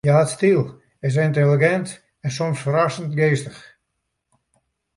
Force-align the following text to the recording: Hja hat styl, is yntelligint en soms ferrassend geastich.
Hja 0.05 0.13
hat 0.19 0.29
styl, 0.35 0.61
is 1.07 1.15
yntelligint 1.23 1.89
en 2.25 2.31
soms 2.37 2.61
ferrassend 2.65 3.11
geastich. 3.19 3.61